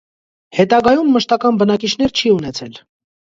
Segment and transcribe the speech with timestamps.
[0.59, 2.81] Հետագայում մշտական բնակիյներ շի ունեցել։